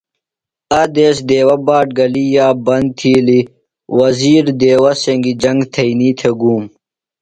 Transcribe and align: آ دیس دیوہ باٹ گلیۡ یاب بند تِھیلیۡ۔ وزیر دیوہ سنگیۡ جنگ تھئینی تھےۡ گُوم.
آ 0.79 0.81
دیس 0.95 1.17
دیوہ 1.29 1.57
باٹ 1.65 1.87
گلیۡ 1.97 2.31
یاب 2.35 2.57
بند 2.65 2.87
تِھیلیۡ۔ 2.97 3.47
وزیر 3.99 4.43
دیوہ 4.61 4.91
سنگیۡ 5.01 5.37
جنگ 5.41 5.59
تھئینی 5.73 6.09
تھےۡ 6.19 6.35
گُوم. 6.41 6.63